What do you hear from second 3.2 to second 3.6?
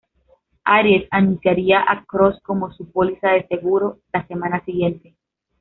de